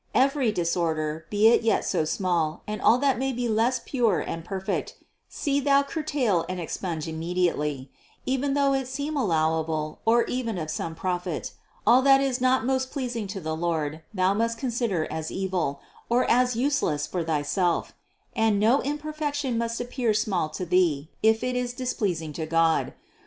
Every 0.15 0.51
disorder, 0.51 1.27
be 1.29 1.47
it 1.49 1.61
yet 1.61 1.85
so 1.85 2.05
small, 2.05 2.63
and 2.65 2.81
all 2.81 2.97
that 2.97 3.19
may 3.19 3.31
be 3.31 3.47
less 3.47 3.79
pure 3.85 4.19
and 4.19 4.43
perfect, 4.43 4.95
see 5.29 5.59
thou 5.59 5.83
curtail 5.83 6.43
and 6.49 6.59
expunge 6.59 7.07
immediately, 7.07 7.91
even 8.25 8.55
though 8.55 8.73
it 8.73 8.87
seem 8.87 9.15
allowable 9.15 9.99
or 10.03 10.23
even 10.25 10.57
of 10.57 10.71
some 10.71 10.95
profit; 10.95 11.53
all 11.85 12.01
that 12.01 12.19
is 12.19 12.41
not 12.41 12.65
most 12.65 12.89
pleasing 12.89 13.27
to 13.27 13.39
the 13.39 13.55
Lord, 13.55 14.01
thou 14.11 14.33
must 14.33 14.57
consider 14.57 15.07
as 15.11 15.29
evil, 15.29 15.81
or 16.09 16.25
as 16.27 16.55
useless 16.55 17.05
for 17.05 17.23
thy 17.23 17.43
self; 17.43 17.93
and 18.35 18.59
no 18.59 18.79
imperfection 18.81 19.55
must 19.55 19.79
appear 19.79 20.15
small 20.15 20.49
to 20.49 20.65
thee, 20.65 21.11
if 21.21 21.43
it 21.43 21.55
is 21.55 21.73
displeasing 21.73 22.33
to 22.33 22.47
God. 22.47 22.95